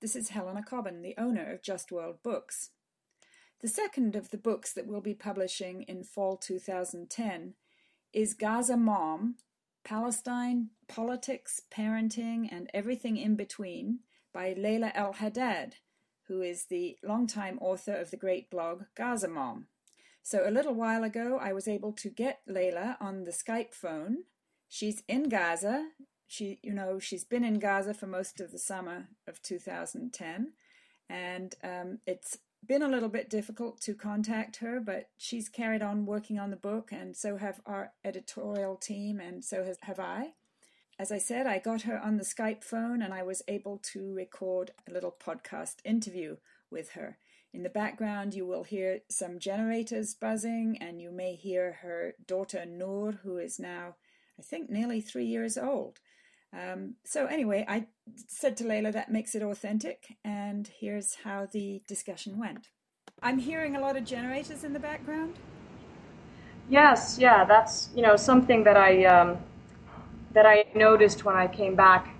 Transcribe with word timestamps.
This 0.00 0.16
is 0.16 0.30
Helena 0.30 0.62
Cobban, 0.62 1.02
the 1.02 1.14
owner 1.18 1.52
of 1.52 1.60
Just 1.60 1.92
World 1.92 2.22
Books. 2.22 2.70
The 3.60 3.68
second 3.68 4.16
of 4.16 4.30
the 4.30 4.38
books 4.38 4.72
that 4.72 4.86
we'll 4.86 5.02
be 5.02 5.12
publishing 5.12 5.82
in 5.82 6.04
fall 6.04 6.38
2010 6.38 7.52
is 8.14 8.32
Gaza 8.32 8.78
Mom 8.78 9.34
Palestine, 9.84 10.70
Politics, 10.88 11.60
Parenting, 11.70 12.48
and 12.50 12.70
Everything 12.72 13.18
in 13.18 13.36
Between 13.36 13.98
by 14.32 14.54
Laila 14.56 14.90
El 14.94 15.12
Haddad, 15.12 15.76
who 16.28 16.40
is 16.40 16.64
the 16.64 16.96
longtime 17.04 17.58
author 17.60 17.94
of 17.94 18.10
the 18.10 18.16
great 18.16 18.48
blog 18.48 18.84
Gaza 18.94 19.28
Mom. 19.28 19.66
So 20.22 20.48
a 20.48 20.50
little 20.50 20.74
while 20.74 21.04
ago, 21.04 21.38
I 21.38 21.52
was 21.52 21.68
able 21.68 21.92
to 21.92 22.08
get 22.08 22.40
Laila 22.46 22.96
on 23.02 23.24
the 23.24 23.32
Skype 23.32 23.74
phone. 23.74 24.24
She's 24.66 25.02
in 25.08 25.28
Gaza 25.28 25.88
she 26.30 26.60
you 26.62 26.72
know 26.72 27.00
she's 27.00 27.24
been 27.24 27.42
in 27.42 27.58
Gaza 27.58 27.92
for 27.92 28.06
most 28.06 28.40
of 28.40 28.52
the 28.52 28.58
summer 28.58 29.08
of 29.26 29.42
2010 29.42 30.52
and 31.08 31.54
um, 31.64 31.98
it's 32.06 32.38
been 32.64 32.82
a 32.82 32.88
little 32.88 33.08
bit 33.08 33.28
difficult 33.28 33.80
to 33.80 33.94
contact 33.94 34.58
her 34.58 34.78
but 34.78 35.08
she's 35.16 35.48
carried 35.48 35.82
on 35.82 36.06
working 36.06 36.38
on 36.38 36.50
the 36.50 36.56
book 36.56 36.90
and 36.92 37.16
so 37.16 37.36
have 37.36 37.60
our 37.66 37.92
editorial 38.04 38.76
team 38.76 39.18
and 39.18 39.44
so 39.44 39.64
has, 39.64 39.76
have 39.82 39.98
I. 39.98 40.34
As 41.00 41.10
I 41.10 41.18
said 41.18 41.48
I 41.48 41.58
got 41.58 41.82
her 41.82 41.98
on 41.98 42.16
the 42.16 42.24
Skype 42.24 42.62
phone 42.62 43.02
and 43.02 43.12
I 43.12 43.24
was 43.24 43.42
able 43.48 43.78
to 43.92 44.14
record 44.14 44.70
a 44.88 44.92
little 44.92 45.14
podcast 45.20 45.76
interview 45.84 46.36
with 46.70 46.90
her. 46.90 47.18
In 47.52 47.64
the 47.64 47.68
background 47.68 48.34
you 48.34 48.46
will 48.46 48.62
hear 48.62 49.00
some 49.10 49.40
generators 49.40 50.14
buzzing 50.14 50.78
and 50.80 51.02
you 51.02 51.10
may 51.10 51.34
hear 51.34 51.78
her 51.82 52.14
daughter 52.24 52.64
Noor 52.64 53.18
who 53.24 53.36
is 53.38 53.58
now 53.58 53.96
I 54.38 54.42
think 54.42 54.70
nearly 54.70 55.00
three 55.00 55.26
years 55.26 55.58
old 55.58 55.98
um, 56.52 56.94
so 57.04 57.26
anyway, 57.26 57.64
I 57.68 57.86
said 58.26 58.56
to 58.58 58.66
Laila 58.66 58.90
that 58.92 59.10
makes 59.10 59.34
it 59.34 59.42
authentic, 59.42 60.16
and 60.24 60.68
here's 60.80 61.16
how 61.24 61.46
the 61.46 61.82
discussion 61.86 62.38
went. 62.38 62.68
I'm 63.22 63.38
hearing 63.38 63.76
a 63.76 63.80
lot 63.80 63.96
of 63.96 64.04
generators 64.04 64.64
in 64.64 64.72
the 64.72 64.80
background. 64.80 65.34
Yes, 66.68 67.18
yeah, 67.18 67.44
that's 67.44 67.90
you 67.94 68.02
know 68.02 68.16
something 68.16 68.64
that 68.64 68.76
I 68.76 69.04
um, 69.04 69.38
that 70.32 70.46
I 70.46 70.64
noticed 70.74 71.24
when 71.24 71.36
I 71.36 71.46
came 71.46 71.76
back, 71.76 72.14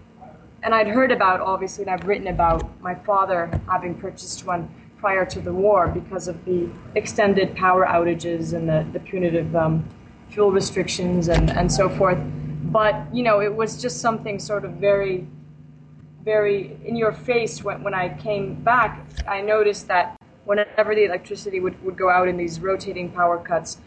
and 0.63 0.75
I'd 0.75 0.89
heard 0.89 1.11
about 1.11 1.41
obviously, 1.41 1.85
and 1.85 1.91
I've 1.91 2.07
written 2.07 2.29
about 2.29 2.81
my 2.81 2.95
father 2.95 3.51
having 3.67 3.95
purchased 3.95 4.47
one 4.47 4.73
prior 4.99 5.25
to 5.25 5.41
the 5.41 5.53
war 5.53 5.89
because 5.89 6.29
of 6.29 6.45
the 6.45 6.69
extended 6.95 7.57
power 7.57 7.87
outages 7.87 8.53
and 8.53 8.69
the, 8.69 8.87
the 8.93 9.01
punitive 9.01 9.57
um, 9.57 9.89
fuel 10.29 10.53
restrictions 10.53 11.29
and, 11.29 11.51
and 11.51 11.73
so 11.73 11.89
forth 11.89 12.19
but 12.71 12.95
you 13.15 13.23
know 13.23 13.41
it 13.41 13.55
was 13.55 13.81
just 13.81 14.01
something 14.01 14.39
sort 14.39 14.65
of 14.65 14.73
very 14.73 15.27
very 16.25 16.77
in 16.85 16.97
your 16.97 17.13
face 17.13 17.65
when, 17.65 17.83
when 17.83 17.95
i 17.95 18.09
came 18.09 18.55
back. 18.63 19.07
I 19.27 19.41
noticed 19.41 19.89
that 19.89 20.17
whenever 20.45 20.95
the 20.95 21.05
electricity 21.05 21.61
would, 21.61 21.83
would 21.85 21.97
go 21.97 22.11
out 22.11 22.29
in 22.29 22.37
these 22.37 22.61
rotating 22.61 23.11
power 23.11 23.39
cuts 23.39 23.79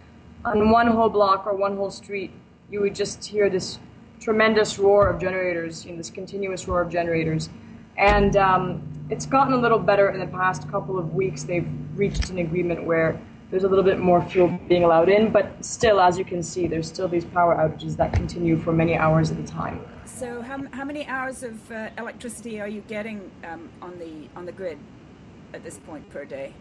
on 0.46 0.70
one 0.72 0.88
whole 0.88 1.10
block 1.10 1.46
or 1.46 1.56
one 1.56 1.76
whole 1.78 1.92
street 1.92 2.32
you 2.70 2.82
would 2.82 2.96
just 2.96 3.24
hear 3.24 3.50
this 3.50 3.80
tremendous 4.20 4.80
roar 4.80 5.10
of 5.10 5.20
generators 5.20 5.86
you 5.86 5.92
know, 5.92 5.98
this 5.98 6.10
continuous 6.10 6.68
roar 6.68 6.82
of 6.82 6.90
generators. 6.90 7.50
And 7.98 8.36
um, 8.38 8.82
it's 9.10 9.26
gotten 9.26 9.54
a 9.54 9.58
little 9.58 9.78
better 9.78 10.10
in 10.10 10.20
the 10.20 10.28
past 10.28 10.70
couple 10.72 10.98
of 10.98 11.14
weeks. 11.14 11.44
They've 11.44 11.68
reached 11.96 12.30
an 12.30 12.40
agreement 12.40 12.84
where 12.86 13.20
there's 13.54 13.66
a 13.66 13.70
little 13.70 13.84
bit 13.84 14.00
more 14.00 14.20
fuel 14.20 14.48
being 14.68 14.84
allowed 14.84 15.10
in, 15.10 15.32
but 15.32 15.64
still, 15.64 16.02
as 16.02 16.18
you 16.18 16.26
can 16.26 16.42
see, 16.42 16.66
there's 16.66 16.88
still 16.88 17.08
these 17.08 17.24
power 17.24 17.56
outages 17.56 17.96
that 17.98 18.12
continue 18.12 18.58
for 18.58 18.74
many 18.74 18.96
hours 18.98 19.30
at 19.30 19.38
a 19.38 19.44
time. 19.44 19.80
So, 20.06 20.42
how, 20.42 20.64
how 20.72 20.84
many 20.84 21.06
hours 21.06 21.44
of 21.44 21.72
uh, 21.72 21.90
electricity 22.00 22.60
are 22.60 22.68
you 22.68 22.82
getting 22.88 23.30
um, 23.44 23.70
on 23.80 24.00
the 24.00 24.28
on 24.36 24.48
the 24.48 24.52
grid 24.52 24.80
at 25.54 25.64
this 25.64 25.78
point 25.78 26.10
per 26.10 26.26
day? 26.26 26.52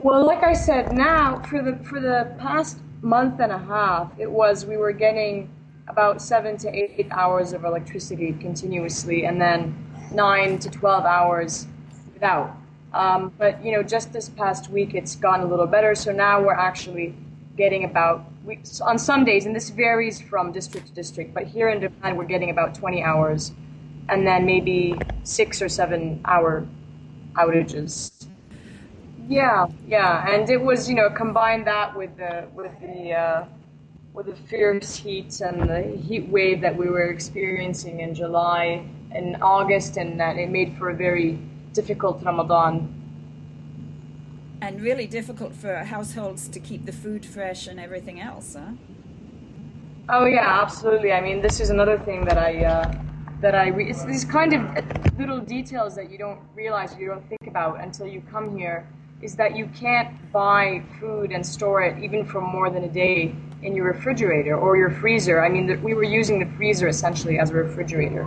Well, 0.00 0.24
like 0.24 0.42
I 0.42 0.54
said, 0.54 0.90
now 0.94 1.42
for 1.50 1.62
the 1.62 1.76
for 1.84 2.00
the 2.00 2.34
past 2.38 2.78
month 3.02 3.40
and 3.40 3.52
a 3.52 3.58
half, 3.58 4.10
it 4.18 4.30
was 4.30 4.64
we 4.64 4.78
were 4.78 4.92
getting 4.92 5.50
about 5.86 6.22
seven 6.22 6.56
to 6.58 6.74
eight 6.74 7.08
hours 7.10 7.52
of 7.52 7.64
electricity 7.64 8.32
continuously, 8.40 9.26
and 9.26 9.38
then 9.38 9.76
nine 10.12 10.58
to 10.60 10.70
twelve 10.70 11.04
hours 11.04 11.66
without. 12.14 12.56
Um, 12.92 13.32
but 13.38 13.64
you 13.64 13.72
know, 13.72 13.82
just 13.82 14.12
this 14.12 14.28
past 14.28 14.70
week, 14.70 14.94
it's 14.94 15.14
gone 15.16 15.40
a 15.40 15.46
little 15.46 15.66
better. 15.66 15.94
So 15.94 16.12
now 16.12 16.42
we're 16.42 16.54
actually 16.54 17.14
getting 17.56 17.84
about 17.84 18.24
we, 18.44 18.60
on 18.82 18.98
some 18.98 19.24
days, 19.24 19.44
and 19.46 19.54
this 19.54 19.70
varies 19.70 20.20
from 20.20 20.52
district 20.52 20.86
to 20.88 20.92
district. 20.94 21.34
But 21.34 21.46
here 21.46 21.68
in 21.68 21.80
Japan, 21.80 22.16
we're 22.16 22.24
getting 22.24 22.50
about 22.50 22.74
20 22.74 23.02
hours, 23.02 23.52
and 24.08 24.26
then 24.26 24.46
maybe 24.46 24.98
six 25.24 25.60
or 25.60 25.68
seven 25.68 26.20
hour 26.24 26.66
outages. 27.34 28.26
Yeah, 29.28 29.66
yeah, 29.86 30.26
and 30.26 30.48
it 30.48 30.60
was 30.60 30.88
you 30.88 30.94
know 30.94 31.10
combine 31.10 31.64
that 31.64 31.94
with 31.94 32.16
the 32.16 32.48
with 32.54 32.72
the 32.80 33.12
uh, 33.12 33.44
with 34.14 34.26
the 34.26 34.36
fierce 34.48 34.96
heat 34.96 35.40
and 35.42 35.68
the 35.68 35.82
heat 35.82 36.26
wave 36.28 36.62
that 36.62 36.74
we 36.74 36.88
were 36.88 37.10
experiencing 37.10 38.00
in 38.00 38.14
July 38.14 38.88
and 39.10 39.36
August, 39.42 39.98
and 39.98 40.18
that 40.18 40.38
it 40.38 40.48
made 40.50 40.78
for 40.78 40.88
a 40.88 40.94
very 40.96 41.38
difficult 41.80 42.20
Ramadan. 42.24 42.72
And 44.60 44.80
really 44.82 45.06
difficult 45.06 45.52
for 45.54 45.72
households 45.76 46.48
to 46.48 46.58
keep 46.58 46.84
the 46.86 46.92
food 46.92 47.24
fresh 47.24 47.68
and 47.68 47.78
everything 47.78 48.20
else, 48.20 48.56
huh? 48.58 48.72
Oh 50.08 50.26
yeah, 50.26 50.62
absolutely. 50.62 51.12
I 51.12 51.20
mean, 51.20 51.40
this 51.40 51.60
is 51.60 51.70
another 51.70 51.96
thing 51.96 52.24
that 52.24 52.38
I 52.38 52.52
uh, 52.64 52.92
that 53.44 53.54
I 53.54 53.68
re- 53.68 53.88
it's 53.90 54.04
these 54.04 54.24
kind 54.24 54.52
of 54.56 54.60
little 55.20 55.40
details 55.56 55.94
that 55.94 56.10
you 56.10 56.18
don't 56.18 56.40
realize, 56.56 56.96
you 56.98 57.06
don't 57.06 57.26
think 57.28 57.46
about 57.46 57.74
until 57.86 58.08
you 58.14 58.20
come 58.34 58.46
here. 58.58 58.78
Is 59.22 59.36
that 59.36 59.56
you 59.56 59.66
can't 59.84 60.10
buy 60.32 60.82
food 60.98 61.30
and 61.30 61.42
store 61.54 61.82
it 61.88 61.94
even 62.02 62.24
for 62.24 62.40
more 62.40 62.68
than 62.70 62.82
a 62.84 62.92
day 63.04 63.34
in 63.62 63.70
your 63.76 63.86
refrigerator 63.92 64.56
or 64.56 64.76
your 64.76 64.90
freezer. 65.02 65.36
I 65.46 65.48
mean, 65.48 65.64
we 65.82 65.92
were 65.94 66.10
using 66.20 66.38
the 66.40 66.48
freezer 66.56 66.88
essentially 66.88 67.38
as 67.38 67.50
a 67.50 67.54
refrigerator 67.54 68.24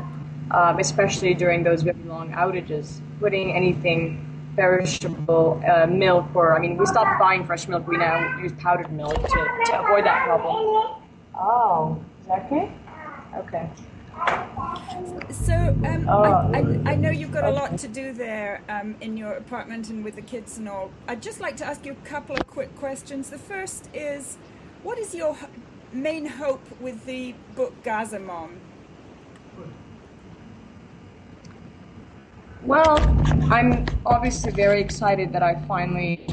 um, 0.53 0.79
especially 0.79 1.33
during 1.33 1.63
those 1.63 1.81
very 1.81 2.03
long 2.03 2.31
outages. 2.31 3.01
Putting 3.19 3.55
anything 3.55 4.27
perishable 4.55 5.61
uh, 5.67 5.87
milk, 5.87 6.25
or 6.35 6.55
I 6.55 6.59
mean, 6.59 6.77
we 6.77 6.85
stopped 6.85 7.19
buying 7.19 7.45
fresh 7.45 7.67
milk. 7.67 7.87
We 7.87 7.97
now 7.97 8.37
use 8.39 8.51
powdered 8.53 8.91
milk 8.91 9.15
to, 9.15 9.61
to 9.65 9.83
avoid 9.83 10.05
that 10.05 10.25
problem. 10.25 11.03
Oh, 11.35 12.03
is 12.21 12.27
that 12.27 12.45
okay? 12.45 12.71
Okay. 13.37 13.69
So 15.31 15.55
um, 15.55 16.05
oh, 16.09 16.23
I, 16.23 16.59
I, 16.59 16.91
I, 16.91 16.95
know 16.95 17.09
you've 17.09 17.31
got 17.31 17.45
a 17.45 17.49
lot 17.49 17.77
to 17.79 17.87
do 17.87 18.11
there 18.11 18.61
um, 18.67 18.95
in 18.99 19.15
your 19.15 19.33
apartment 19.33 19.89
and 19.89 20.03
with 20.03 20.15
the 20.15 20.21
kids 20.21 20.57
and 20.57 20.67
all. 20.67 20.91
I'd 21.07 21.21
just 21.21 21.39
like 21.39 21.55
to 21.57 21.65
ask 21.65 21.85
you 21.85 21.93
a 21.93 22.07
couple 22.07 22.35
of 22.35 22.45
quick 22.45 22.75
questions. 22.75 23.29
The 23.29 23.37
first 23.37 23.89
is, 23.93 24.37
what 24.83 24.99
is 24.99 25.15
your 25.15 25.37
main 25.93 26.25
hope 26.25 26.61
with 26.81 27.05
the 27.05 27.33
book 27.55 27.73
Gaza 27.83 28.19
Mom? 28.19 28.59
Well, 32.63 32.99
I'm 33.49 33.87
obviously 34.05 34.51
very 34.51 34.81
excited 34.81 35.33
that 35.33 35.41
I 35.41 35.55
finally 35.67 36.27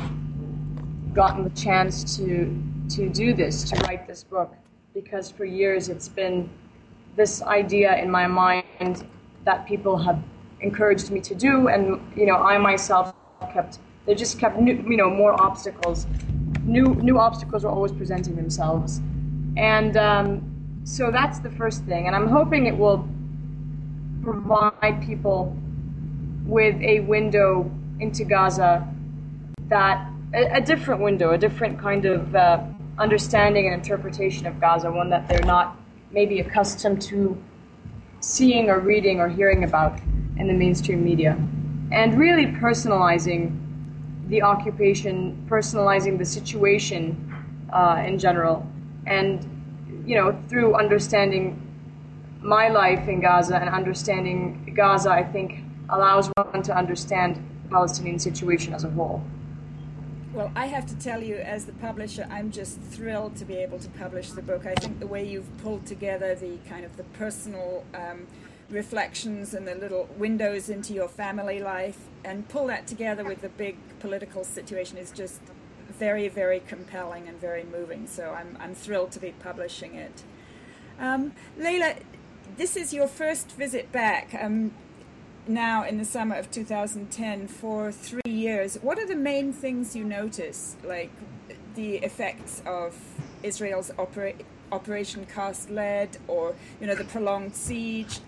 gotten 1.14 1.42
the 1.42 1.50
chance 1.50 2.18
to 2.18 2.62
to 2.90 3.08
do 3.08 3.32
this, 3.32 3.64
to 3.70 3.76
write 3.84 4.06
this 4.06 4.24
book, 4.24 4.54
because 4.92 5.30
for 5.30 5.46
years 5.46 5.88
it's 5.88 6.06
been 6.08 6.50
this 7.16 7.42
idea 7.42 7.96
in 7.96 8.10
my 8.10 8.26
mind 8.26 9.06
that 9.44 9.66
people 9.66 9.96
have 9.96 10.22
encouraged 10.60 11.10
me 11.10 11.20
to 11.20 11.34
do, 11.34 11.68
and 11.68 11.98
you 12.14 12.26
know, 12.26 12.36
I 12.36 12.58
myself 12.58 13.14
kept 13.50 13.78
they 14.04 14.14
just 14.14 14.38
kept 14.38 14.58
new, 14.58 14.74
you 14.86 14.98
know 14.98 15.08
more 15.08 15.32
obstacles, 15.40 16.06
new 16.62 16.94
new 16.96 17.18
obstacles 17.18 17.64
are 17.64 17.72
always 17.72 17.92
presenting 17.92 18.36
themselves, 18.36 19.00
and 19.56 19.96
um, 19.96 20.82
so 20.84 21.10
that's 21.10 21.38
the 21.38 21.50
first 21.50 21.84
thing, 21.84 22.06
and 22.06 22.14
I'm 22.14 22.28
hoping 22.28 22.66
it 22.66 22.76
will 22.76 23.08
provide 24.22 25.02
people 25.06 25.56
with 26.48 26.80
a 26.80 27.00
window 27.00 27.70
into 28.00 28.24
Gaza 28.24 28.88
that 29.68 30.10
a, 30.34 30.54
a 30.54 30.60
different 30.60 31.02
window, 31.02 31.32
a 31.32 31.38
different 31.38 31.78
kind 31.78 32.06
of 32.06 32.34
uh, 32.34 32.64
understanding 32.98 33.66
and 33.66 33.74
interpretation 33.74 34.46
of 34.46 34.58
Gaza, 34.58 34.90
one 34.90 35.10
that 35.10 35.28
they're 35.28 35.44
not 35.44 35.76
maybe 36.10 36.40
accustomed 36.40 37.02
to 37.02 37.40
seeing 38.20 38.70
or 38.70 38.80
reading 38.80 39.20
or 39.20 39.28
hearing 39.28 39.62
about 39.62 40.00
in 40.38 40.46
the 40.46 40.54
mainstream 40.54 41.04
media. 41.04 41.38
And 41.92 42.18
really 42.18 42.46
personalizing 42.46 43.56
the 44.28 44.42
occupation, 44.42 45.46
personalizing 45.50 46.16
the 46.18 46.24
situation 46.24 47.34
uh, 47.72 48.02
in 48.06 48.18
general. 48.18 48.66
And, 49.06 49.46
you 50.06 50.14
know, 50.14 50.38
through 50.48 50.74
understanding 50.74 51.62
my 52.40 52.68
life 52.68 53.06
in 53.06 53.20
Gaza 53.20 53.56
and 53.56 53.68
understanding 53.68 54.72
Gaza, 54.74 55.10
I 55.10 55.24
think 55.24 55.62
allows 55.88 56.30
one 56.36 56.62
to 56.62 56.76
understand 56.76 57.36
the 57.64 57.68
Palestinian 57.70 58.18
situation 58.18 58.74
as 58.74 58.84
a 58.84 58.90
whole. 58.90 59.22
Well, 60.34 60.52
I 60.54 60.66
have 60.66 60.86
to 60.86 60.96
tell 60.98 61.22
you, 61.22 61.36
as 61.36 61.64
the 61.64 61.72
publisher, 61.72 62.26
I'm 62.30 62.50
just 62.50 62.78
thrilled 62.80 63.36
to 63.36 63.44
be 63.44 63.56
able 63.56 63.78
to 63.78 63.88
publish 63.88 64.30
the 64.30 64.42
book. 64.42 64.66
I 64.66 64.74
think 64.74 65.00
the 65.00 65.06
way 65.06 65.26
you've 65.26 65.56
pulled 65.58 65.86
together 65.86 66.34
the 66.34 66.58
kind 66.68 66.84
of 66.84 66.96
the 66.96 67.04
personal 67.04 67.84
um, 67.94 68.26
reflections 68.68 69.54
and 69.54 69.66
the 69.66 69.74
little 69.74 70.08
windows 70.18 70.68
into 70.68 70.92
your 70.92 71.08
family 71.08 71.60
life, 71.60 71.98
and 72.24 72.46
pull 72.48 72.66
that 72.66 72.86
together 72.86 73.24
with 73.24 73.40
the 73.40 73.48
big 73.48 73.76
political 74.00 74.44
situation 74.44 74.98
is 74.98 75.10
just 75.10 75.40
very, 75.88 76.28
very 76.28 76.60
compelling 76.60 77.26
and 77.26 77.40
very 77.40 77.64
moving. 77.64 78.06
So 78.06 78.36
I'm, 78.38 78.56
I'm 78.60 78.74
thrilled 78.74 79.10
to 79.12 79.20
be 79.20 79.32
publishing 79.32 79.94
it. 79.94 80.22
Um, 81.00 81.32
Laila, 81.56 81.94
this 82.58 82.76
is 82.76 82.92
your 82.92 83.08
first 83.08 83.52
visit 83.52 83.90
back 83.90 84.36
um, 84.38 84.72
now 85.48 85.84
in 85.84 85.98
the 85.98 86.04
summer 86.04 86.36
of 86.36 86.50
2010 86.50 87.48
for 87.48 87.90
three 87.90 88.20
years. 88.26 88.76
What 88.82 88.98
are 88.98 89.06
the 89.06 89.16
main 89.16 89.52
things 89.52 89.96
you 89.96 90.04
notice, 90.04 90.76
like 90.84 91.10
the 91.74 91.96
effects 91.96 92.62
of 92.66 92.96
Israel's 93.42 93.90
opera- 93.98 94.34
Operation 94.70 95.26
Cast 95.26 95.70
Lead 95.70 96.18
or 96.26 96.54
you 96.80 96.86
know 96.86 96.94
the 96.94 97.04
prolonged 97.04 97.54
siege? 97.54 98.20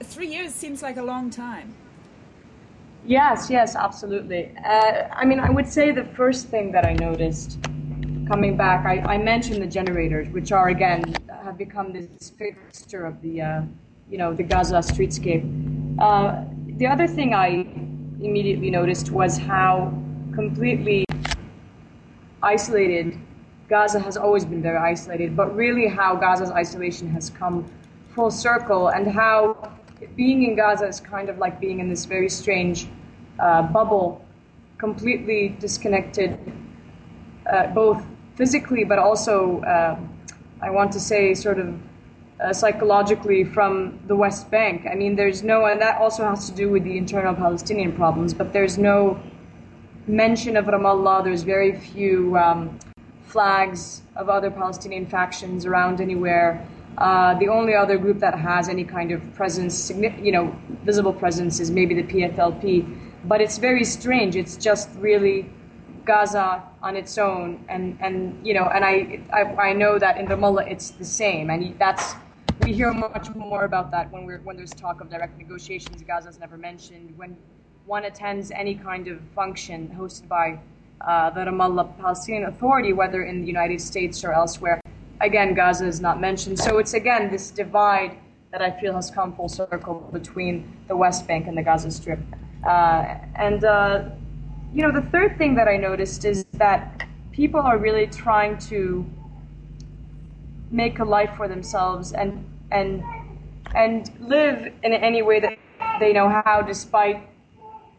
Three 0.00 0.28
years 0.28 0.52
seems 0.52 0.82
like 0.82 0.96
a 0.96 1.02
long 1.02 1.30
time. 1.30 1.74
Yes, 3.06 3.50
yes, 3.50 3.76
absolutely. 3.76 4.54
Uh, 4.64 5.08
I 5.12 5.24
mean, 5.24 5.38
I 5.38 5.50
would 5.50 5.68
say 5.68 5.90
the 5.92 6.04
first 6.04 6.48
thing 6.48 6.72
that 6.72 6.86
I 6.86 6.94
noticed 6.94 7.58
coming 8.26 8.56
back, 8.56 8.86
I, 8.86 9.14
I, 9.14 9.18
mentioned 9.18 9.62
the 9.62 9.66
generators, 9.66 10.28
which 10.28 10.52
are 10.52 10.68
again 10.68 11.14
have 11.42 11.58
become 11.58 11.92
this 11.92 12.30
fixture 12.30 13.04
of 13.04 13.20
the, 13.20 13.42
uh, 13.42 13.62
you 14.10 14.16
know, 14.16 14.32
the 14.32 14.42
Gaza 14.42 14.76
streetscape. 14.76 15.44
Uh, 15.98 16.44
the 16.76 16.86
other 16.86 17.06
thing 17.06 17.34
I 17.34 17.66
immediately 18.20 18.70
noticed 18.70 19.10
was 19.10 19.38
how 19.38 19.92
completely 20.34 21.04
isolated 22.42 23.18
Gaza 23.68 24.00
has 24.00 24.16
always 24.16 24.44
been 24.44 24.60
very 24.60 24.76
isolated, 24.76 25.36
but 25.36 25.54
really 25.54 25.86
how 25.86 26.16
Gaza's 26.16 26.50
isolation 26.50 27.08
has 27.10 27.30
come 27.30 27.64
full 28.08 28.30
circle, 28.30 28.88
and 28.88 29.06
how 29.10 29.72
being 30.16 30.42
in 30.42 30.56
Gaza 30.56 30.86
is 30.86 31.00
kind 31.00 31.28
of 31.28 31.38
like 31.38 31.60
being 31.60 31.80
in 31.80 31.88
this 31.88 32.04
very 32.04 32.28
strange 32.28 32.88
uh, 33.38 33.62
bubble, 33.62 34.24
completely 34.78 35.56
disconnected, 35.60 36.38
uh, 37.50 37.68
both 37.68 38.04
physically 38.34 38.84
but 38.84 38.98
also, 38.98 39.60
uh, 39.60 39.96
I 40.60 40.70
want 40.70 40.92
to 40.92 41.00
say, 41.00 41.34
sort 41.34 41.58
of 41.58 41.74
uh, 42.44 42.52
psychologically 42.52 43.42
from 43.44 43.98
the 44.06 44.14
West 44.14 44.50
Bank. 44.50 44.86
I 44.90 44.94
mean, 44.94 45.16
there's 45.16 45.42
no, 45.42 45.66
and 45.66 45.80
that 45.80 45.98
also 45.98 46.24
has 46.24 46.48
to 46.50 46.54
do 46.54 46.70
with 46.70 46.84
the 46.84 46.96
internal 46.96 47.34
Palestinian 47.34 47.92
problems, 47.92 48.34
but 48.34 48.52
there's 48.52 48.76
no 48.78 49.18
mention 50.06 50.56
of 50.56 50.66
Ramallah. 50.66 51.24
There's 51.24 51.42
very 51.42 51.78
few 51.78 52.36
um, 52.36 52.78
flags 53.24 54.02
of 54.16 54.28
other 54.28 54.50
Palestinian 54.50 55.06
factions 55.06 55.64
around 55.64 56.00
anywhere. 56.00 56.66
Uh, 56.98 57.34
the 57.38 57.48
only 57.48 57.74
other 57.74 57.98
group 57.98 58.20
that 58.20 58.38
has 58.38 58.68
any 58.68 58.84
kind 58.84 59.10
of 59.10 59.20
presence, 59.34 59.90
you 59.90 60.30
know, 60.30 60.54
visible 60.84 61.12
presence 61.12 61.58
is 61.58 61.70
maybe 61.70 61.94
the 61.94 62.04
PFLP. 62.04 62.86
But 63.24 63.40
it's 63.40 63.58
very 63.58 63.84
strange. 63.84 64.36
It's 64.36 64.56
just 64.56 64.90
really 64.98 65.50
Gaza 66.04 66.62
on 66.82 66.96
its 66.96 67.16
own, 67.16 67.64
and 67.68 67.96
and 68.00 68.46
you 68.46 68.52
know, 68.52 68.64
and 68.64 68.84
I 68.84 69.20
I, 69.32 69.68
I 69.68 69.72
know 69.72 69.98
that 69.98 70.18
in 70.18 70.26
Ramallah 70.26 70.70
it's 70.70 70.90
the 70.90 71.04
same, 71.04 71.48
and 71.48 71.74
that's 71.78 72.14
we 72.62 72.72
hear 72.72 72.92
much 72.92 73.34
more 73.34 73.64
about 73.64 73.90
that 73.90 74.10
when 74.10 74.24
we're 74.26 74.38
when 74.38 74.56
there's 74.56 74.70
talk 74.70 75.00
of 75.00 75.10
direct 75.10 75.36
negotiations. 75.38 76.02
Gaza's 76.02 76.38
never 76.38 76.56
mentioned 76.56 77.12
when 77.16 77.36
one 77.86 78.04
attends 78.04 78.50
any 78.50 78.74
kind 78.74 79.08
of 79.08 79.20
function 79.34 79.94
hosted 79.98 80.28
by 80.28 80.58
uh, 81.00 81.30
the 81.30 81.40
Ramallah 81.40 81.98
Palestinian 81.98 82.44
Authority, 82.44 82.92
whether 82.92 83.24
in 83.24 83.40
the 83.40 83.46
United 83.46 83.80
States 83.80 84.24
or 84.24 84.32
elsewhere. 84.32 84.80
Again, 85.20 85.54
Gaza 85.54 85.86
is 85.86 86.00
not 86.00 86.20
mentioned. 86.20 86.58
So 86.58 86.78
it's 86.78 86.94
again 86.94 87.30
this 87.30 87.50
divide 87.50 88.18
that 88.54 88.62
I 88.62 88.70
feel 88.80 88.94
has 88.94 89.10
come 89.10 89.34
full 89.34 89.48
circle 89.48 90.08
between 90.12 90.76
the 90.86 90.96
West 90.96 91.26
Bank 91.26 91.48
and 91.48 91.56
the 91.58 91.62
Gaza 91.62 91.90
Strip. 91.90 92.20
Uh, 92.64 93.16
and, 93.34 93.64
uh, 93.64 94.04
you 94.72 94.82
know, 94.82 94.92
the 94.92 95.06
third 95.10 95.36
thing 95.36 95.56
that 95.56 95.66
I 95.66 95.76
noticed 95.76 96.24
is 96.24 96.44
that 96.52 97.06
people 97.32 97.60
are 97.60 97.78
really 97.78 98.06
trying 98.06 98.56
to 98.70 99.04
make 100.74 100.98
a 100.98 101.04
life 101.04 101.30
for 101.36 101.46
themselves 101.46 102.12
and, 102.12 102.44
and, 102.72 103.02
and 103.74 104.10
live 104.20 104.72
in 104.82 104.92
any 104.92 105.22
way 105.22 105.38
that 105.38 105.56
they 106.00 106.12
know 106.12 106.28
how, 106.28 106.60
despite, 106.62 107.28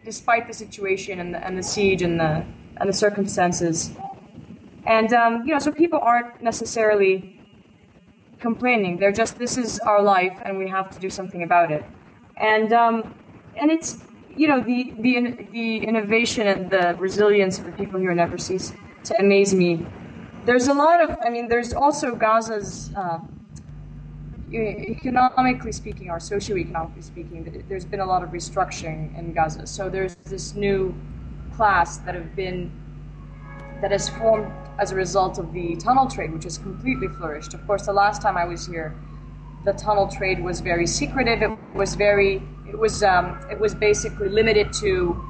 despite 0.04 0.46
the 0.46 0.54
situation 0.54 1.20
and 1.22 1.34
the, 1.34 1.46
and 1.46 1.58
the 1.58 1.64
siege 1.64 2.02
and 2.02 2.20
the, 2.20 2.46
and 2.78 2.90
the 2.90 2.94
circumstances. 2.94 3.92
And, 4.86 5.14
um, 5.14 5.44
you 5.46 5.54
know, 5.54 5.60
so 5.60 5.72
people 5.72 6.00
aren't 6.00 6.44
necessarily 6.44 7.40
complaining. 8.40 8.98
They're 9.00 9.14
just, 9.14 9.40
this 9.40 9.58
is 9.58 9.80
our 9.80 10.02
life 10.02 10.38
and 10.44 10.58
we 10.58 10.68
have 10.68 10.92
to 10.92 11.00
do 11.00 11.10
something 11.10 11.44
about 11.44 11.72
it. 11.72 11.86
And, 12.36 12.74
um, 12.74 13.16
and 13.56 13.72
it's, 13.72 14.04
you 14.36 14.50
know, 14.50 14.60
the, 14.60 14.94
the, 15.00 15.48
the 15.54 15.78
innovation 15.78 16.46
and 16.48 16.70
the 16.70 16.96
resilience 17.00 17.58
of 17.58 17.66
the 17.66 17.72
people 17.72 18.02
here 18.02 18.14
never 18.14 18.38
cease 18.38 18.74
to 19.06 19.18
amaze 19.18 19.56
me. 19.56 19.88
There's 20.46 20.68
a 20.68 20.74
lot 20.74 21.02
of, 21.02 21.18
I 21.24 21.30
mean, 21.30 21.48
there's 21.48 21.74
also 21.74 22.16
Gaza's, 22.16 22.92
uh, 22.96 23.20
economically 24.54 25.72
speaking 25.72 26.10
or 26.10 26.20
socioeconomically 26.20 27.04
speaking, 27.04 27.66
there's 27.68 27.84
been 27.84 28.00
a 28.00 28.06
lot 28.06 28.24
of 28.24 28.30
restructuring 28.30 29.18
in 29.18 29.34
Gaza. 29.34 29.66
So 29.66 29.90
there's 29.90 30.16
this 30.24 30.54
new 30.54 30.96
class 31.56 31.98
that 32.00 32.14
have 32.14 32.36
been, 32.36 32.72
that 33.82 33.92
has 33.92 34.08
formed 34.10 34.52
as 34.78 34.92
a 34.92 34.96
result 34.96 35.40
of 35.40 35.52
the 35.52 35.76
tunnel 35.78 36.08
trade, 36.08 36.32
which 36.32 36.44
has 36.44 36.58
completely 36.58 37.08
flourished. 37.08 37.54
Of 37.54 37.66
course, 37.66 37.86
the 37.86 37.94
last 37.94 38.22
time 38.22 38.38
I 38.38 38.46
was 38.46 38.68
here, 38.68 38.96
the 39.64 39.74
tunnel 39.74 40.08
trade 40.08 40.44
was 40.44 40.60
very 40.62 40.86
secretive. 40.86 41.42
It 41.42 41.58
was 41.74 41.96
very 41.96 42.44
it 42.68 42.78
was 42.78 43.04
um, 43.04 43.40
it 43.50 43.60
was 43.60 43.74
basically 43.74 44.30
limited 44.30 44.72
to 44.74 45.22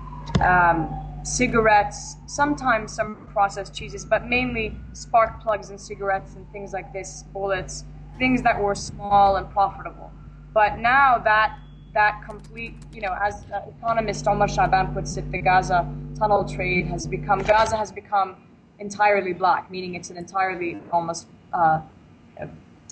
um, 0.42 1.05
cigarettes, 1.26 2.18
sometimes 2.28 2.94
some 2.94 3.16
processed 3.34 3.74
cheeses, 3.74 4.06
but 4.06 4.28
mainly 4.28 4.78
spark 4.94 5.42
plugs 5.42 5.72
and 5.72 5.82
cigarettes 5.82 6.36
and 6.36 6.50
things 6.52 6.72
like 6.72 6.94
this, 6.94 7.24
bullets, 7.34 7.84
things 8.20 8.42
that 8.44 8.62
were 8.62 8.76
small 8.76 9.38
and 9.38 9.50
profitable. 9.50 10.12
But 10.54 10.78
now 10.78 11.18
that 11.18 11.60
that 11.94 12.22
complete, 12.26 12.76
you 12.92 13.02
know, 13.02 13.16
as 13.22 13.46
economist 13.80 14.28
Omar 14.28 14.50
Shaban 14.50 14.94
puts 14.94 15.16
it, 15.18 15.32
the 15.32 15.42
Gaza 15.42 15.88
tunnel 16.18 16.44
trade 16.44 16.88
has 16.88 17.08
become 17.08 17.40
Gaza 17.40 17.76
has 17.76 17.92
become 17.92 18.36
entirely 18.80 19.34
black, 19.34 19.72
meaning 19.72 19.96
it's 19.96 20.10
an 20.10 20.18
entirely 20.18 20.78
almost 20.92 21.28
uh, 21.54 21.82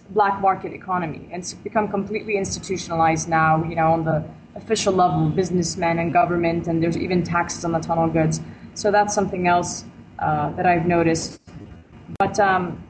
black 0.10 0.42
market 0.42 0.74
economy. 0.74 1.30
And 1.32 1.42
it's 1.42 1.54
become 1.54 1.88
completely 1.88 2.38
institutionalized 2.38 3.30
now, 3.30 3.64
you 3.64 3.76
know, 3.76 3.92
on 3.92 4.04
the 4.04 4.24
official 4.56 4.94
level, 4.94 5.30
businessmen 5.30 6.00
and 6.00 6.14
government, 6.14 6.68
and 6.68 6.82
there's 6.82 6.98
even 6.98 7.24
taxes 7.24 7.66
on 7.66 7.72
the 7.72 7.80
tunnel 7.80 8.08
goods. 8.08 8.42
So 8.76 8.92
that's 8.92 9.14
something 9.14 9.48
else 9.48 9.86
uh, 10.20 10.52
that 10.52 10.66
I've 10.66 10.86
noticed. 10.86 11.40
But, 12.20 12.40
um, 12.40 12.84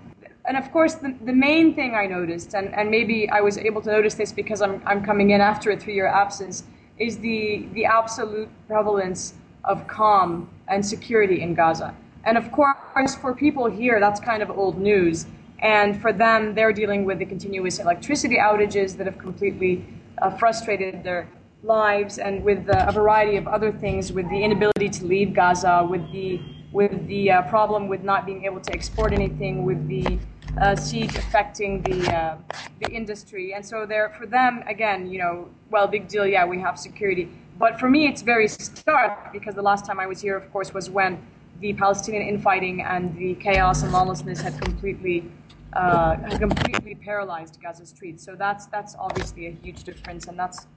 and 0.46 0.58
of 0.58 0.72
course, 0.72 0.96
the, 0.96 1.16
the 1.24 1.34
main 1.34 1.74
thing 1.74 1.96
I 1.96 2.06
noticed, 2.06 2.54
and, 2.54 2.74
and 2.76 2.90
maybe 2.90 3.30
I 3.30 3.42
was 3.42 3.58
able 3.58 3.82
to 3.84 3.92
notice 3.92 4.16
this 4.16 4.32
because 4.32 4.62
I'm, 4.62 4.82
I'm 4.86 5.04
coming 5.04 5.30
in 5.32 5.40
after 5.40 5.72
a 5.72 5.78
three 5.78 5.96
year 5.96 6.08
absence, 6.08 6.64
is 6.98 7.18
the, 7.20 7.68
the 7.74 7.86
absolute 7.86 8.50
prevalence 8.68 9.34
of 9.64 9.88
calm 9.88 10.50
and 10.68 10.86
security 10.86 11.42
in 11.42 11.54
Gaza. 11.54 11.96
And 12.26 12.38
of 12.38 12.52
course, 12.52 13.16
for 13.16 13.34
people 13.34 13.70
here, 13.70 14.00
that's 14.00 14.20
kind 14.20 14.44
of 14.44 14.50
old 14.50 14.78
news. 14.78 15.26
And 15.64 16.00
for 16.02 16.12
them, 16.12 16.54
they're 16.54 16.74
dealing 16.74 17.06
with 17.06 17.20
the 17.20 17.26
continuous 17.26 17.80
electricity 17.80 18.36
outages 18.36 18.98
that 18.98 19.08
have 19.08 19.18
completely 19.18 19.86
uh, 20.22 20.30
frustrated 20.32 21.04
their 21.04 21.30
lives, 21.64 22.18
and 22.18 22.44
with 22.44 22.70
uh, 22.70 22.86
a 22.90 22.92
variety 22.92 23.38
of 23.38 23.48
other 23.48 23.72
things, 23.72 24.12
with 24.12 24.30
the 24.30 24.44
inability 24.44 24.90
to 24.90 25.06
leave 25.06 25.34
Gaza, 25.34 25.88
with 25.90 26.12
the 26.12 26.42
with 26.74 27.08
the 27.08 27.32
uh, 27.32 27.42
problem 27.44 27.88
with 27.88 28.04
not 28.04 28.26
being 28.26 28.44
able 28.44 28.60
to 28.60 28.74
export 28.74 29.14
anything, 29.14 29.64
with 29.64 29.88
the 29.88 30.20
uh, 30.60 30.76
siege 30.76 31.16
affecting 31.16 31.82
the 31.84 32.14
uh, 32.14 32.36
the 32.82 32.92
industry, 32.92 33.54
and 33.54 33.66
so 33.66 33.86
there 33.86 34.10
for 34.10 34.26
them 34.26 34.64
again, 34.68 35.10
you 35.10 35.18
know, 35.18 35.48
well, 35.72 35.88
big 35.88 36.10
deal, 36.10 36.28
yeah, 36.28 36.46
we 36.46 36.60
have 36.60 36.78
security. 36.78 37.30
But 37.58 37.80
for 37.80 37.90
me, 37.90 38.08
it's 38.08 38.22
very 38.22 38.50
stark 38.50 39.32
because 39.32 39.56
the 39.56 39.62
last 39.62 39.86
time 39.86 39.98
I 39.98 40.08
was 40.08 40.20
here, 40.20 40.36
of 40.36 40.52
course, 40.52 40.74
was 40.74 40.90
when 40.90 41.26
the 41.60 41.74
Palestinian 41.74 42.28
infighting 42.28 42.82
and 42.82 43.16
the 43.16 43.36
chaos 43.36 43.84
and 43.84 43.92
lawlessness 43.92 44.42
had 44.42 44.60
completely 44.62 45.32
uh, 45.74 46.16
completely 46.38 46.96
paralyzed 46.96 47.60
Gaza 47.62 47.86
streets. 47.86 48.24
So 48.24 48.36
that's 48.36 48.66
that's 48.68 48.96
obviously 48.98 49.48
a 49.48 49.52
huge 49.52 49.84
difference, 49.84 50.28
and 50.28 50.38
that's 50.38 50.68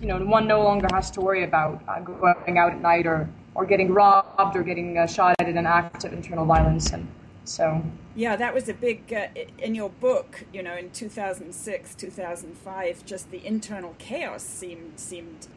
you 0.00 0.06
know 0.06 0.18
one 0.24 0.46
no 0.46 0.62
longer 0.62 0.88
has 0.92 1.10
to 1.12 1.20
worry 1.20 1.44
about 1.44 1.82
uh, 1.88 2.00
going 2.00 2.58
out 2.58 2.72
at 2.72 2.80
night 2.80 3.06
or 3.06 3.28
or 3.54 3.66
getting 3.66 3.92
robbed 3.92 4.56
or 4.56 4.62
getting 4.62 4.98
uh, 4.98 5.06
shot 5.06 5.34
at 5.38 5.48
in 5.48 5.58
an 5.58 5.66
act 5.66 6.04
of 6.04 6.12
internal 6.12 6.44
violence, 6.44 6.92
and 6.92 7.06
so. 7.44 7.82
Yeah, 8.14 8.34
that 8.36 8.52
was 8.52 8.68
a 8.68 8.74
big 8.74 9.12
uh, 9.12 9.28
in 9.58 9.74
your 9.74 9.90
book. 9.90 10.44
You 10.52 10.62
know, 10.62 10.76
in 10.76 10.90
2006, 10.90 11.94
2005, 11.94 13.04
just 13.04 13.30
the 13.30 13.44
internal 13.46 13.94
chaos 13.98 14.42
seemed 14.42 14.98
seemed 14.98 15.48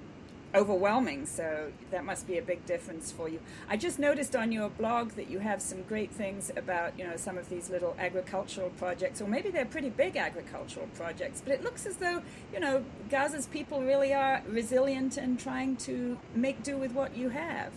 overwhelming. 0.54 1.26
So 1.26 1.72
that 1.92 2.06
must 2.06 2.28
be 2.28 2.38
a 2.38 2.42
big 2.42 2.66
difference 2.66 3.12
for 3.12 3.30
you. 3.30 3.40
I 3.70 3.78
just 3.78 4.00
noticed 4.00 4.36
on 4.36 4.52
your 4.52 4.70
blog 4.70 5.12
that 5.12 5.30
you 5.30 5.40
have 5.40 5.62
some 5.62 5.84
great 5.84 6.12
things 6.12 6.52
about, 6.56 6.98
you 6.98 7.06
know, 7.06 7.16
some 7.16 7.38
of 7.38 7.50
these 7.50 7.70
little 7.70 7.96
agricultural 8.00 8.70
projects, 8.72 9.22
or 9.22 9.28
maybe 9.28 9.50
they're 9.50 9.66
pretty 9.66 9.90
big 9.90 10.18
agricultural 10.18 10.88
projects. 10.96 11.42
But 11.42 11.54
it 11.54 11.64
looks 11.64 11.86
as 11.86 11.98
though, 11.98 12.22
you 12.54 12.60
know, 12.60 12.84
Gaza's 13.10 13.48
people 13.48 13.82
really 13.82 14.14
are 14.14 14.42
resilient 14.48 15.18
and 15.18 15.40
trying 15.40 15.76
to 15.78 16.18
make 16.36 16.64
do 16.64 16.78
with 16.78 16.94
what 16.94 17.16
you 17.16 17.30
have. 17.30 17.72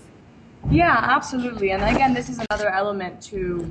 Yeah, 0.70 0.96
absolutely. 1.02 1.72
And 1.72 1.82
again, 1.82 2.14
this 2.14 2.28
is 2.28 2.40
another 2.50 2.70
element 2.70 3.22
to 3.24 3.70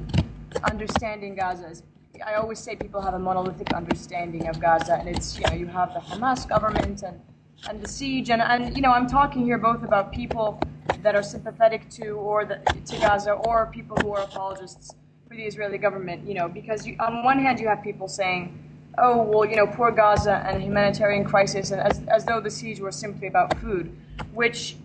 understanding 0.63 1.35
Gaza. 1.35 1.81
I 2.25 2.35
always 2.35 2.59
say 2.59 2.75
people 2.75 3.01
have 3.01 3.15
a 3.15 3.19
monolithic 3.19 3.73
understanding 3.73 4.47
of 4.47 4.59
Gaza, 4.59 4.95
and 4.95 5.09
it's 5.09 5.37
you 5.37 5.45
know 5.47 5.53
you 5.53 5.65
have 5.65 5.93
the 5.93 5.99
Hamas 5.99 6.47
government 6.47 7.01
and 7.01 7.19
and 7.67 7.81
the 7.81 7.87
siege, 7.87 8.29
and, 8.29 8.41
and 8.41 8.75
you 8.75 8.81
know 8.81 8.91
I'm 8.91 9.07
talking 9.07 9.45
here 9.45 9.57
both 9.57 9.83
about 9.83 10.11
people 10.11 10.59
that 11.01 11.15
are 11.15 11.23
sympathetic 11.23 11.89
to 11.91 12.11
or 12.11 12.45
the, 12.45 12.55
to 12.85 12.95
Gaza 12.97 13.31
or 13.31 13.67
people 13.67 13.97
who 14.01 14.13
are 14.13 14.21
apologists 14.23 14.93
for 15.27 15.35
the 15.35 15.43
Israeli 15.43 15.77
government. 15.77 16.27
You 16.27 16.33
know, 16.35 16.47
because 16.47 16.85
you, 16.85 16.95
on 16.99 17.23
one 17.23 17.39
hand 17.39 17.59
you 17.59 17.67
have 17.67 17.83
people 17.83 18.07
saying, 18.07 18.57
oh 18.97 19.21
well, 19.23 19.45
you 19.45 19.55
know, 19.55 19.67
poor 19.67 19.91
Gaza 19.91 20.43
and 20.45 20.61
humanitarian 20.61 21.23
crisis, 21.23 21.71
and 21.71 21.81
as 21.81 22.01
as 22.07 22.25
though 22.25 22.41
the 22.41 22.51
siege 22.51 22.79
were 22.79 22.91
simply 22.91 23.27
about 23.27 23.57
food, 23.59 23.95
which 24.33 24.75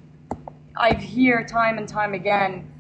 I 0.77 0.95
hear 0.95 1.45
time 1.45 1.79
and 1.79 1.89
time 1.89 2.15
again 2.15 2.73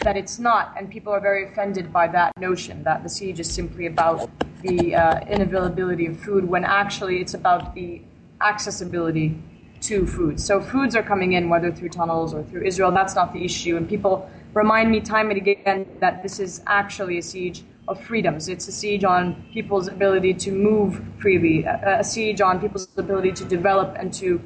that 0.00 0.16
it's 0.16 0.38
not, 0.38 0.74
and 0.76 0.90
people 0.90 1.12
are 1.12 1.20
very 1.20 1.44
offended 1.44 1.92
by 1.92 2.08
that 2.08 2.32
notion 2.38 2.82
that 2.82 3.02
the 3.02 3.08
siege 3.08 3.38
is 3.38 3.50
simply 3.50 3.86
about 3.86 4.28
the 4.62 4.94
uh, 4.94 5.20
inavailability 5.20 6.10
of 6.10 6.18
food, 6.18 6.44
when 6.48 6.64
actually 6.64 7.20
it's 7.20 7.34
about 7.34 7.74
the 7.74 8.02
accessibility 8.42 9.36
to 9.82 10.06
food. 10.06 10.38
So 10.38 10.60
foods 10.60 10.94
are 10.94 11.02
coming 11.02 11.32
in, 11.32 11.48
whether 11.48 11.72
through 11.72 11.88
tunnels 11.88 12.34
or 12.34 12.42
through 12.44 12.62
Israel. 12.64 12.92
That's 12.92 13.14
not 13.14 13.32
the 13.32 13.44
issue, 13.44 13.76
and 13.76 13.88
people 13.88 14.30
remind 14.54 14.90
me 14.90 15.00
time 15.00 15.30
and 15.30 15.38
again 15.38 15.86
that 16.00 16.22
this 16.22 16.38
is 16.38 16.62
actually 16.66 17.18
a 17.18 17.22
siege 17.22 17.64
of 17.88 18.00
freedoms. 18.00 18.48
It's 18.48 18.68
a 18.68 18.72
siege 18.72 19.02
on 19.02 19.44
people's 19.52 19.88
ability 19.88 20.34
to 20.34 20.52
move 20.52 21.02
freely, 21.18 21.64
a, 21.64 22.04
siege 22.04 22.40
on 22.40 22.60
people's 22.60 22.86
ability 22.96 23.32
to 23.32 23.44
develop 23.44 23.96
and 23.98 24.12
to 24.14 24.40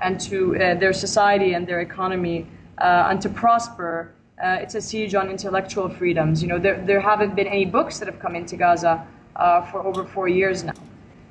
and 0.00 0.18
to 0.20 0.56
uh, 0.56 0.74
their 0.76 0.92
society 0.92 1.54
and 1.54 1.66
their 1.66 1.80
economy 1.80 2.46
uh, 2.78 3.08
and 3.10 3.20
to 3.20 3.28
prosper 3.28 4.14
uh, 4.42 4.58
it's 4.60 4.76
a 4.76 4.80
siege 4.80 5.14
on 5.14 5.30
intellectual 5.30 5.88
freedoms. 5.88 6.42
You 6.42 6.48
know, 6.48 6.58
there, 6.58 6.80
there 6.84 7.00
haven't 7.00 7.34
been 7.34 7.48
any 7.48 7.64
books 7.64 7.98
that 7.98 8.06
have 8.06 8.20
come 8.20 8.36
into 8.36 8.56
Gaza 8.56 9.04
uh, 9.34 9.62
for 9.62 9.84
over 9.84 10.04
four 10.04 10.28
years 10.28 10.62
now. 10.62 10.74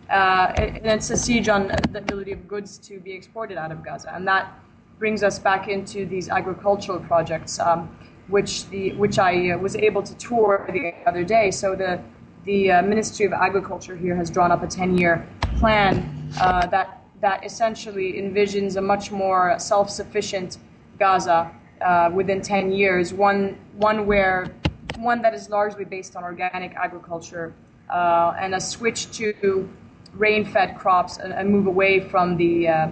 Uh, 0.10 0.54
and 0.58 0.86
it's 0.86 1.10
a 1.10 1.18
siege 1.18 1.50
on 1.50 1.68
the 1.68 2.00
ability 2.00 2.32
of 2.32 2.48
goods 2.48 2.78
to 2.78 3.00
be 3.00 3.12
exported 3.12 3.58
out 3.58 3.72
of 3.72 3.84
Gaza. 3.84 4.14
And 4.14 4.28
that 4.28 4.60
brings 5.00 5.22
us 5.22 5.38
back 5.38 5.68
into 5.68 6.06
these 6.06 6.30
agricultural 6.30 7.00
projects, 7.02 7.60
um, 7.60 7.96
which, 8.28 8.68
the, 8.70 8.94
which 8.94 9.20
I 9.20 9.52
uh, 9.52 9.58
was 9.58 9.76
able 9.76 10.02
to 10.04 10.16
tour 10.16 10.68
the 10.72 10.94
other 11.06 11.24
day. 11.24 11.52
So 11.52 11.76
the, 11.76 12.02
the 12.46 12.72
uh, 12.72 12.82
Ministry 12.84 13.26
of 13.26 13.34
Agriculture 13.34 13.96
here 13.96 14.16
has 14.16 14.30
drawn 14.30 14.52
up 14.52 14.64
a 14.64 14.68
10 14.68 14.98
year 14.98 15.28
plan 15.58 16.32
uh, 16.40 16.66
that, 16.68 17.04
that 17.22 17.46
essentially 17.46 18.14
envisions 18.14 18.78
a 18.78 18.82
much 18.82 19.12
more 19.12 19.60
self 19.60 19.90
sufficient 19.90 20.58
Gaza 20.98 21.52
uh, 21.82 22.10
within 22.14 22.42
10 22.42 22.72
years, 22.72 23.14
one, 23.14 23.58
one 23.74 24.08
where 24.08 24.56
one 24.98 25.22
that 25.22 25.34
is 25.34 25.50
largely 25.50 25.86
based 25.86 26.16
on 26.16 26.24
organic 26.24 26.74
agriculture 26.76 27.54
uh, 27.90 28.34
and 28.40 28.56
a 28.56 28.60
switch 28.60 29.12
to 29.12 29.70
rain-fed 30.14 30.78
crops 30.78 31.18
and, 31.18 31.34
and 31.34 31.50
move 31.50 31.68
away 31.68 32.00
from 32.00 32.38
the 32.38 32.68
uh, 32.68 32.90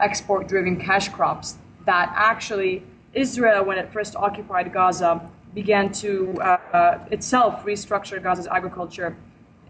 export-driven 0.00 0.78
cash 0.78 1.08
crops 1.08 1.56
that 1.84 2.12
actually 2.14 2.82
Israel, 3.14 3.64
when 3.64 3.78
it 3.78 3.92
first 3.92 4.16
occupied 4.16 4.72
Gaza, 4.72 5.20
began 5.54 5.90
to 5.90 6.34
uh, 6.42 6.98
itself 7.10 7.64
restructure 7.64 8.22
Gaza's 8.22 8.46
agriculture 8.46 9.16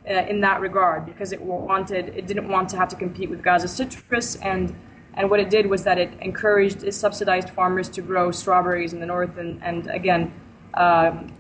uh, 0.08 0.12
in 0.28 0.40
that 0.40 0.60
regard 0.60 1.06
because 1.06 1.32
it 1.32 1.40
wanted 1.40 2.08
it 2.08 2.26
didn't 2.26 2.48
want 2.48 2.68
to 2.70 2.76
have 2.76 2.88
to 2.88 2.96
compete 2.96 3.30
with 3.30 3.42
Gaza 3.42 3.68
citrus 3.68 4.36
and 4.36 4.74
and 5.16 5.30
what 5.30 5.40
it 5.40 5.48
did 5.48 5.66
was 5.66 5.82
that 5.84 5.98
it 5.98 6.12
encouraged, 6.20 6.84
it 6.84 6.92
subsidized 6.92 7.48
farmers 7.50 7.88
to 7.90 8.02
grow 8.02 8.30
strawberries 8.30 8.92
in 8.92 9.00
the 9.00 9.06
north 9.06 9.38
and, 9.38 9.62
and 9.62 9.88
again, 9.88 10.32
um, 10.74 11.32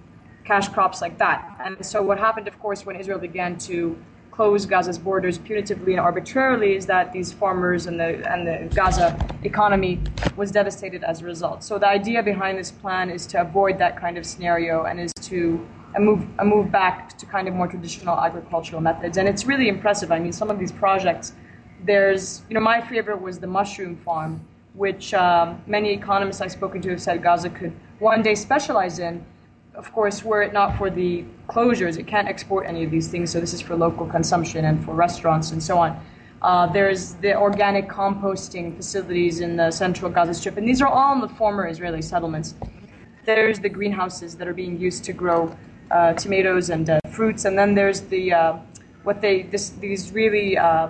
cash 0.44 0.68
crops 0.68 1.02
like 1.02 1.18
that. 1.18 1.60
And 1.62 1.84
so 1.84 2.02
what 2.02 2.18
happened, 2.18 2.48
of 2.48 2.58
course, 2.58 2.86
when 2.86 2.96
Israel 2.96 3.18
began 3.18 3.58
to 3.58 3.98
close 4.36 4.66
Gaza's 4.66 4.98
borders 4.98 5.38
punitively 5.38 5.92
and 5.92 6.00
arbitrarily 6.00 6.76
is 6.76 6.86
that 6.86 7.12
these 7.12 7.32
farmers 7.32 7.86
and 7.86 7.98
the, 7.98 8.10
and 8.30 8.46
the 8.46 8.74
Gaza 8.74 9.18
economy 9.44 10.00
was 10.36 10.50
devastated 10.50 11.02
as 11.02 11.22
a 11.22 11.24
result. 11.24 11.64
So 11.64 11.78
the 11.78 11.88
idea 11.88 12.22
behind 12.22 12.58
this 12.58 12.70
plan 12.70 13.10
is 13.10 13.26
to 13.28 13.40
avoid 13.40 13.78
that 13.78 13.98
kind 13.98 14.18
of 14.18 14.26
scenario 14.26 14.84
and 14.84 15.00
is 15.00 15.12
to 15.22 15.66
a 15.96 16.00
move, 16.00 16.26
a 16.38 16.44
move 16.44 16.70
back 16.70 17.16
to 17.18 17.24
kind 17.26 17.48
of 17.48 17.54
more 17.54 17.66
traditional 17.66 18.16
agricultural 18.18 18.82
methods. 18.82 19.16
And 19.16 19.26
it's 19.26 19.46
really 19.46 19.68
impressive. 19.68 20.12
I 20.12 20.18
mean, 20.18 20.32
some 20.32 20.50
of 20.50 20.58
these 20.58 20.72
projects– 20.72 21.32
there's, 21.84 22.42
you 22.48 22.54
know, 22.54 22.60
my 22.60 22.80
favorite 22.80 23.20
was 23.20 23.38
the 23.38 23.46
mushroom 23.46 23.96
farm, 23.96 24.40
which 24.74 25.14
um, 25.14 25.62
many 25.66 25.92
economists 25.92 26.40
I've 26.40 26.52
spoken 26.52 26.80
to 26.82 26.90
have 26.90 27.02
said 27.02 27.22
Gaza 27.22 27.50
could 27.50 27.72
one 27.98 28.22
day 28.22 28.34
specialize 28.34 28.98
in. 28.98 29.24
Of 29.76 29.92
course, 29.92 30.24
were 30.24 30.42
it 30.42 30.54
not 30.54 30.78
for 30.78 30.88
the 30.88 31.24
closures, 31.48 31.98
it 31.98 32.06
can't 32.06 32.28
export 32.28 32.66
any 32.66 32.82
of 32.82 32.90
these 32.90 33.08
things. 33.08 33.30
So 33.30 33.40
this 33.40 33.52
is 33.52 33.60
for 33.60 33.76
local 33.76 34.06
consumption 34.06 34.64
and 34.64 34.82
for 34.82 34.94
restaurants 34.94 35.52
and 35.52 35.62
so 35.62 35.76
on. 35.78 36.00
Uh, 36.40 36.66
there's 36.66 37.14
the 37.14 37.36
organic 37.36 37.86
composting 37.88 38.74
facilities 38.74 39.40
in 39.40 39.56
the 39.56 39.70
central 39.70 40.10
Gaza 40.10 40.32
Strip, 40.32 40.56
and 40.56 40.66
these 40.66 40.80
are 40.80 40.88
all 40.88 41.14
in 41.14 41.20
the 41.20 41.28
former 41.28 41.66
Israeli 41.68 42.02
settlements. 42.02 42.54
There's 43.24 43.58
the 43.58 43.68
greenhouses 43.68 44.36
that 44.36 44.48
are 44.48 44.54
being 44.54 44.78
used 44.78 45.04
to 45.04 45.12
grow 45.12 45.54
uh, 45.90 46.14
tomatoes 46.14 46.70
and 46.70 46.88
uh, 46.88 47.00
fruits, 47.10 47.44
and 47.44 47.58
then 47.58 47.74
there's 47.74 48.00
the 48.02 48.32
uh, 48.32 48.56
what 49.02 49.20
they 49.20 49.42
this, 49.42 49.70
these 49.70 50.12
really 50.12 50.56
uh, 50.56 50.88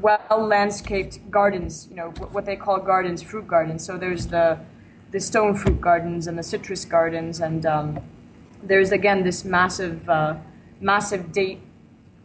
well 0.00 0.46
landscaped 0.46 1.18
gardens, 1.30 1.86
you 1.90 1.96
know, 1.96 2.10
what 2.32 2.44
they 2.44 2.56
call 2.56 2.78
gardens, 2.78 3.22
fruit 3.22 3.46
gardens. 3.46 3.84
So 3.84 3.96
there's 3.96 4.26
the, 4.26 4.58
the 5.12 5.20
stone 5.20 5.54
fruit 5.54 5.80
gardens 5.80 6.26
and 6.26 6.38
the 6.38 6.42
citrus 6.42 6.84
gardens, 6.84 7.40
and 7.40 7.66
um, 7.66 8.00
there's 8.62 8.92
again 8.92 9.22
this 9.22 9.44
massive, 9.44 10.08
uh, 10.08 10.34
massive 10.80 11.30
date 11.32 11.60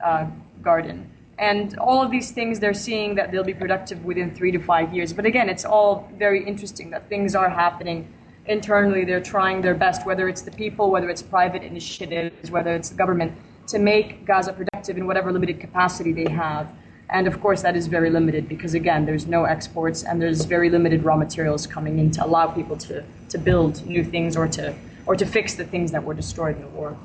uh, 0.04 0.26
garden. 0.62 1.10
And 1.38 1.78
all 1.78 2.02
of 2.02 2.10
these 2.10 2.32
things, 2.32 2.60
they're 2.60 2.74
seeing 2.74 3.14
that 3.16 3.32
they'll 3.32 3.44
be 3.44 3.54
productive 3.54 4.04
within 4.04 4.34
three 4.34 4.52
to 4.52 4.60
five 4.60 4.94
years. 4.94 5.14
But 5.14 5.26
again, 5.26 5.50
it's 5.50 5.66
all 5.66 6.10
very 6.18 6.44
interesting 6.44 6.90
that 6.92 7.08
things 7.10 7.36
are 7.36 7.50
happening 7.50 8.08
internally. 8.48 9.06
They're 9.06 9.22
trying 9.22 9.62
their 9.62 9.76
best, 9.76 10.06
whether 10.06 10.30
it's 10.30 10.42
the 10.42 10.52
people, 10.52 10.90
whether 10.90 11.10
it's 11.10 11.22
private 11.22 11.62
initiatives, 11.62 12.50
whether 12.50 12.74
it's 12.74 12.90
the 12.90 12.96
government, 12.96 13.34
to 13.68 13.78
make 13.78 14.26
Gaza 14.26 14.54
productive 14.54 14.98
in 14.98 15.06
whatever 15.06 15.32
limited 15.32 15.60
capacity 15.60 16.14
they 16.14 16.32
have. 16.32 16.68
And 17.10 17.28
of 17.28 17.40
course, 17.42 17.62
that 17.62 17.76
is 17.76 17.88
very 17.88 18.10
limited 18.10 18.50
because, 18.50 18.74
again, 18.74 19.06
there's 19.06 19.28
no 19.28 19.46
exports 19.46 20.04
and 20.04 20.22
there's 20.22 20.44
very 20.44 20.70
limited 20.70 21.04
raw 21.04 21.16
materials 21.16 21.66
coming 21.66 22.00
in 22.00 22.12
to 22.12 22.26
allow 22.26 22.48
people 22.48 22.76
to, 22.78 23.04
to 23.30 23.38
build 23.38 23.86
new 23.86 24.04
things 24.04 24.36
or 24.36 24.48
to, 24.50 24.76
or 25.06 25.16
to 25.16 25.26
fix 25.26 25.56
the 25.56 25.64
things 25.64 25.92
that 25.92 26.04
were 26.04 26.14
destroyed 26.14 26.58
in 26.58 26.64
the 26.64 26.68
war. 26.70 26.98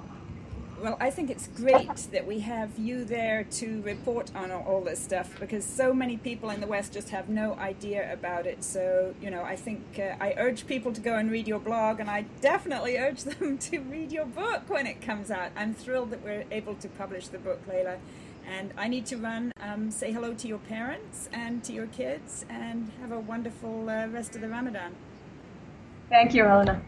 Well, 0.82 0.96
I 0.98 1.10
think 1.10 1.30
it's 1.30 1.46
great 1.46 1.94
that 2.10 2.26
we 2.26 2.40
have 2.40 2.76
you 2.76 3.04
there 3.04 3.44
to 3.44 3.80
report 3.82 4.32
on 4.34 4.50
all 4.50 4.80
this 4.80 4.98
stuff 4.98 5.38
because 5.38 5.64
so 5.64 5.94
many 5.94 6.16
people 6.16 6.50
in 6.50 6.60
the 6.60 6.66
West 6.66 6.92
just 6.92 7.10
have 7.10 7.28
no 7.28 7.54
idea 7.54 8.12
about 8.12 8.46
it. 8.46 8.64
So, 8.64 9.14
you 9.22 9.30
know, 9.30 9.42
I 9.42 9.54
think 9.54 9.84
uh, 9.96 10.16
I 10.20 10.34
urge 10.36 10.66
people 10.66 10.92
to 10.92 11.00
go 11.00 11.14
and 11.14 11.30
read 11.30 11.46
your 11.46 11.60
blog, 11.60 12.00
and 12.00 12.10
I 12.10 12.22
definitely 12.40 12.96
urge 12.96 13.22
them 13.22 13.58
to 13.58 13.78
read 13.78 14.10
your 14.10 14.26
book 14.26 14.62
when 14.66 14.88
it 14.88 15.00
comes 15.00 15.30
out. 15.30 15.52
I'm 15.54 15.72
thrilled 15.72 16.10
that 16.10 16.24
we're 16.24 16.46
able 16.50 16.74
to 16.74 16.88
publish 16.88 17.28
the 17.28 17.38
book, 17.38 17.60
Laila. 17.68 17.98
And 18.46 18.72
I 18.76 18.88
need 18.88 19.06
to 19.06 19.16
run. 19.16 19.52
Um, 19.60 19.90
say 19.90 20.12
hello 20.12 20.34
to 20.34 20.48
your 20.48 20.58
parents 20.58 21.28
and 21.32 21.62
to 21.64 21.72
your 21.72 21.86
kids, 21.86 22.44
and 22.48 22.90
have 23.00 23.12
a 23.12 23.20
wonderful 23.20 23.88
uh, 23.88 24.06
rest 24.08 24.34
of 24.34 24.40
the 24.40 24.48
Ramadan. 24.48 24.94
Thank 26.08 26.34
you, 26.34 26.44
Helena. 26.44 26.82